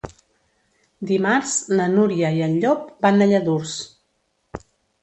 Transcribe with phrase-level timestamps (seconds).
[1.11, 3.79] Dimarts na Núria i en Llop van a Lladurs.